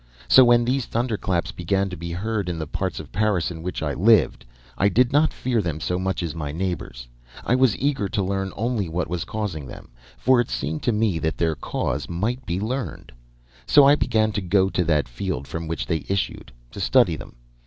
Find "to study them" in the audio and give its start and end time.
16.71-17.35